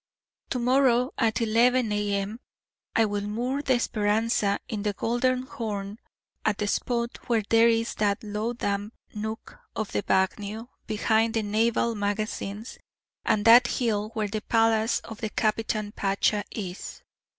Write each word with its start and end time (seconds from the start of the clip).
To 0.49 0.57
morrow 0.57 1.13
at 1.19 1.41
11 1.41 1.91
A.M. 1.91 2.39
I 2.95 3.05
will 3.05 3.21
moor 3.21 3.61
the 3.61 3.79
Speranza 3.79 4.57
in 4.67 4.81
the 4.81 4.93
Golden 4.93 5.43
Horn 5.43 5.99
at 6.43 6.57
the 6.57 6.65
spot 6.65 7.19
where 7.29 7.43
there 7.49 7.67
is 7.67 7.93
that 7.93 8.23
low 8.23 8.53
damp 8.53 8.95
nook 9.13 9.59
of 9.75 9.91
the 9.91 10.01
bagnio 10.01 10.69
behind 10.87 11.35
the 11.35 11.43
naval 11.43 11.93
magazines 11.93 12.79
and 13.25 13.45
that 13.45 13.67
hill 13.67 14.09
where 14.15 14.27
the 14.27 14.41
palace 14.41 15.01
of 15.01 15.21
the 15.21 15.29
Capitan 15.29 15.91
Pacha 15.91 16.45
is. 16.49 17.03